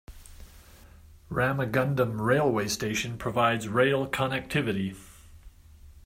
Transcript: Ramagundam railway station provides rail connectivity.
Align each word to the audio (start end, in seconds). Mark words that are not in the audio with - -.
Ramagundam 1.29 2.19
railway 2.19 2.67
station 2.67 3.19
provides 3.19 3.67
rail 3.67 4.09
connectivity. 4.09 4.97